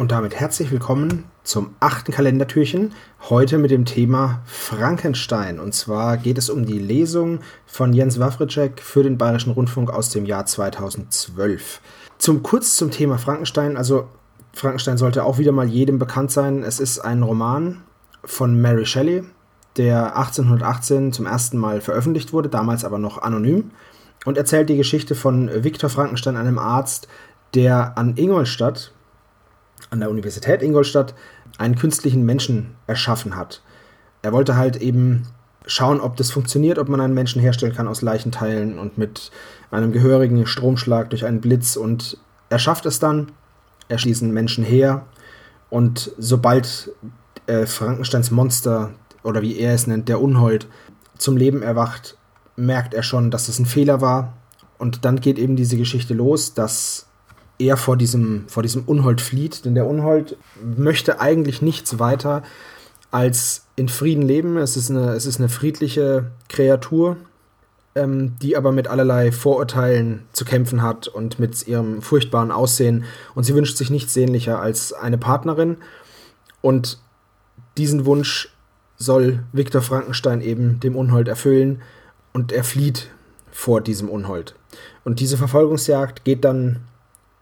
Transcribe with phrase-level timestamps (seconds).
[0.00, 2.94] Und damit herzlich willkommen zum achten Kalendertürchen.
[3.28, 5.60] Heute mit dem Thema Frankenstein.
[5.60, 10.08] Und zwar geht es um die Lesung von Jens Wawritschek für den Bayerischen Rundfunk aus
[10.08, 11.82] dem Jahr 2012.
[12.16, 13.76] Zum kurz zum Thema Frankenstein.
[13.76, 14.08] Also
[14.54, 16.62] Frankenstein sollte auch wieder mal jedem bekannt sein.
[16.62, 17.82] Es ist ein Roman
[18.24, 19.24] von Mary Shelley,
[19.76, 23.70] der 1818 zum ersten Mal veröffentlicht wurde, damals aber noch anonym.
[24.24, 27.06] Und erzählt die Geschichte von Viktor Frankenstein, einem Arzt,
[27.52, 28.94] der an Ingolstadt,
[29.90, 31.14] an der Universität Ingolstadt
[31.58, 33.62] einen künstlichen Menschen erschaffen hat.
[34.22, 35.26] Er wollte halt eben
[35.66, 39.30] schauen, ob das funktioniert, ob man einen Menschen herstellen kann aus Leichenteilen und mit
[39.70, 43.32] einem gehörigen Stromschlag durch einen Blitz und er schafft es dann,
[43.88, 45.06] er schließt einen Menschen her
[45.68, 46.92] und sobald
[47.46, 48.90] äh, Frankensteins Monster
[49.22, 50.66] oder wie er es nennt, der Unhold,
[51.18, 52.16] zum Leben erwacht,
[52.56, 54.34] merkt er schon, dass es ein Fehler war
[54.78, 57.06] und dann geht eben diese Geschichte los, dass
[57.60, 60.36] er vor diesem, vor diesem Unhold flieht, denn der Unhold
[60.76, 62.42] möchte eigentlich nichts weiter
[63.10, 64.56] als in Frieden leben.
[64.56, 67.18] Es ist eine, es ist eine friedliche Kreatur,
[67.94, 73.04] ähm, die aber mit allerlei Vorurteilen zu kämpfen hat und mit ihrem furchtbaren Aussehen.
[73.34, 75.76] Und sie wünscht sich nichts sehnlicher als eine Partnerin.
[76.62, 76.98] Und
[77.76, 78.54] diesen Wunsch
[78.96, 81.82] soll Viktor Frankenstein eben dem Unhold erfüllen
[82.32, 83.10] und er flieht
[83.50, 84.54] vor diesem Unhold.
[85.04, 86.80] Und diese Verfolgungsjagd geht dann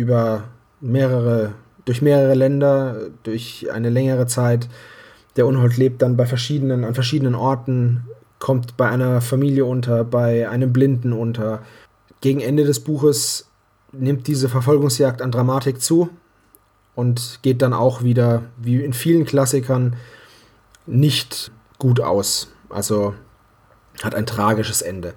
[0.00, 0.44] über
[0.80, 1.52] mehrere,
[1.84, 4.68] durch mehrere Länder, durch eine längere Zeit.
[5.36, 8.06] Der Unhold lebt dann bei verschiedenen, an verschiedenen Orten,
[8.38, 11.60] kommt bei einer Familie unter, bei einem Blinden unter.
[12.22, 13.50] Gegen Ende des Buches
[13.92, 16.08] nimmt diese Verfolgungsjagd an Dramatik zu
[16.94, 19.96] und geht dann auch wieder, wie in vielen Klassikern,
[20.86, 22.48] nicht gut aus.
[22.70, 23.14] Also
[24.02, 25.12] hat ein tragisches Ende.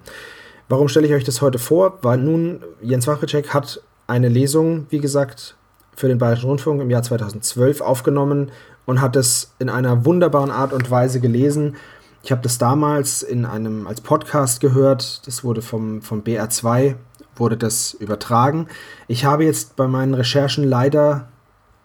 [0.68, 1.98] Warum stelle ich euch das heute vor?
[2.02, 5.56] Weil nun Jens Wawritschek hat eine Lesung, wie gesagt,
[5.96, 8.50] für den Bayerischen Rundfunk im Jahr 2012 aufgenommen
[8.86, 11.76] und hat es in einer wunderbaren Art und Weise gelesen.
[12.22, 15.26] Ich habe das damals in einem als Podcast gehört.
[15.26, 16.96] Das wurde vom, vom BR2
[17.36, 18.68] wurde das übertragen.
[19.08, 21.28] Ich habe jetzt bei meinen Recherchen leider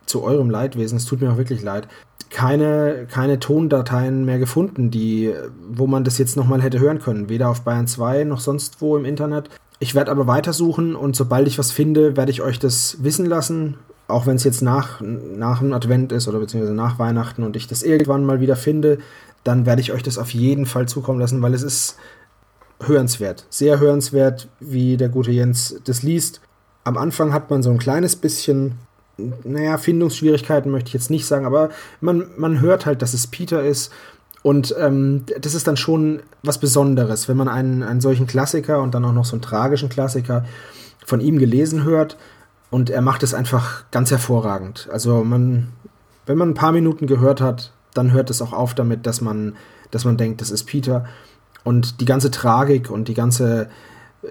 [0.06, 1.88] zu eurem Leidwesen, es tut mir auch wirklich leid,
[2.30, 5.34] keine, keine Tondateien mehr gefunden, die,
[5.70, 7.30] wo man das jetzt nochmal hätte hören können.
[7.30, 9.50] Weder auf Bayern 2 noch sonst wo im Internet.
[9.80, 13.78] Ich werde aber weitersuchen und sobald ich was finde, werde ich euch das wissen lassen.
[14.10, 17.68] Auch wenn es jetzt nach, nach dem Advent ist oder beziehungsweise nach Weihnachten und ich
[17.68, 18.98] das irgendwann mal wieder finde,
[19.44, 21.96] dann werde ich euch das auf jeden Fall zukommen lassen, weil es ist
[22.82, 23.46] hörenswert.
[23.50, 26.42] Sehr hörenswert, wie der gute Jens das liest.
[26.84, 28.76] Am Anfang hat man so ein kleines bisschen,
[29.44, 31.70] naja, Findungsschwierigkeiten möchte ich jetzt nicht sagen, aber
[32.02, 33.92] man, man hört halt, dass es Peter ist
[34.42, 38.94] und ähm, das ist dann schon was Besonderes, wenn man einen, einen solchen Klassiker und
[38.96, 40.46] dann auch noch so einen tragischen Klassiker
[41.06, 42.18] von ihm gelesen hört.
[42.70, 44.88] Und er macht es einfach ganz hervorragend.
[44.92, 45.70] Also man,
[46.26, 49.56] wenn man ein paar Minuten gehört hat, dann hört es auch auf damit, dass man,
[49.92, 51.06] dass man denkt, das ist Peter.
[51.64, 53.68] Und die ganze Tragik und die ganze,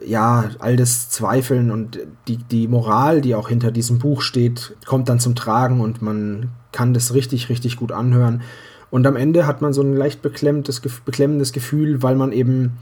[0.06, 1.98] ja, all das Zweifeln und
[2.28, 6.50] die, die Moral, die auch hinter diesem Buch steht, kommt dann zum Tragen und man
[6.72, 8.42] kann das richtig, richtig gut anhören.
[8.90, 12.78] Und am Ende hat man so ein leicht beklemmendes, beklemmendes Gefühl, weil man eben,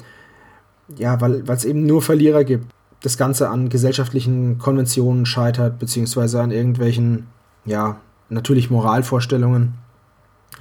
[0.97, 2.67] ja, weil es eben nur Verlierer gibt.
[3.03, 7.27] Das Ganze an gesellschaftlichen Konventionen scheitert, beziehungsweise an irgendwelchen,
[7.65, 9.75] ja, natürlich Moralvorstellungen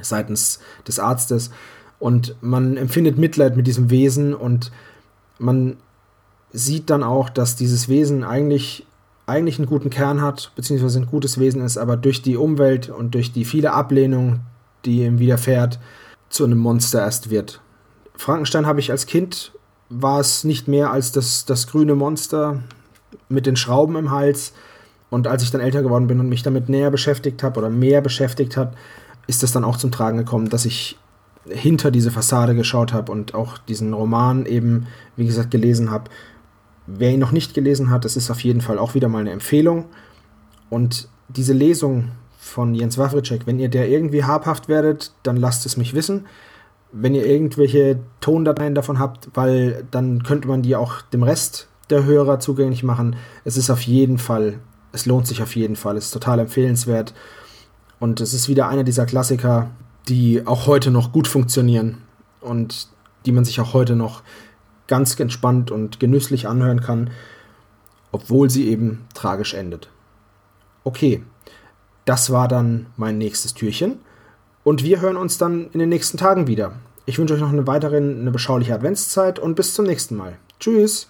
[0.02, 1.52] seitens des Arztes.
[2.00, 4.72] Und man empfindet Mitleid mit diesem Wesen und
[5.40, 5.78] man
[6.52, 8.86] sieht dann auch, dass dieses Wesen eigentlich,
[9.26, 13.14] eigentlich einen guten Kern hat, beziehungsweise ein gutes Wesen ist, aber durch die Umwelt und
[13.14, 14.42] durch die viele Ablehnung,
[14.86, 15.80] die ihm widerfährt,
[16.30, 17.62] zu einem Monster erst wird.
[18.18, 19.52] Frankenstein habe ich als Kind,
[19.90, 22.64] war es nicht mehr als das, das grüne Monster
[23.30, 24.54] mit den Schrauben im Hals.
[25.10, 28.02] Und als ich dann älter geworden bin und mich damit näher beschäftigt habe oder mehr
[28.02, 28.74] beschäftigt hat,
[29.28, 30.98] ist es dann auch zum Tragen gekommen, dass ich
[31.48, 36.10] hinter diese Fassade geschaut habe und auch diesen Roman eben, wie gesagt, gelesen habe.
[36.88, 39.32] Wer ihn noch nicht gelesen hat, das ist auf jeden Fall auch wieder mal eine
[39.32, 39.86] Empfehlung.
[40.70, 42.10] Und diese Lesung
[42.46, 43.48] von Jens Wawritschek.
[43.48, 46.28] Wenn ihr der irgendwie habhaft werdet, dann lasst es mich wissen.
[46.92, 52.06] Wenn ihr irgendwelche Tondateien davon habt, weil dann könnte man die auch dem Rest der
[52.06, 53.16] Hörer zugänglich machen.
[53.44, 54.60] Es ist auf jeden Fall,
[54.92, 57.14] es lohnt sich auf jeden Fall, es ist total empfehlenswert.
[58.00, 59.72] Und es ist wieder einer dieser Klassiker,
[60.08, 62.04] die auch heute noch gut funktionieren
[62.42, 62.90] und
[63.26, 64.22] die man sich auch heute noch
[64.88, 67.10] ganz entspannt und genüsslich anhören kann,
[68.12, 69.90] obwohl sie eben tragisch endet.
[70.84, 71.24] Okay,
[72.06, 74.00] das war dann mein nächstes Türchen
[74.64, 76.74] und wir hören uns dann in den nächsten Tagen wieder.
[77.06, 80.38] Ich wünsche euch noch eine weitere, eine beschauliche Adventszeit und bis zum nächsten Mal.
[80.60, 81.10] Tschüss!